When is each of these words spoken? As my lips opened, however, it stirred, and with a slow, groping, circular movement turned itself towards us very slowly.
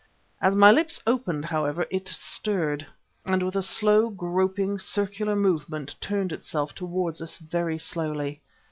As 0.41 0.55
my 0.55 0.71
lips 0.71 0.99
opened, 1.05 1.45
however, 1.45 1.85
it 1.91 2.07
stirred, 2.07 2.87
and 3.23 3.43
with 3.43 3.55
a 3.55 3.61
slow, 3.61 4.09
groping, 4.09 4.79
circular 4.79 5.35
movement 5.35 5.93
turned 6.01 6.31
itself 6.31 6.73
towards 6.73 7.21
us 7.21 7.37
very 7.37 7.77
slowly. 7.77 8.41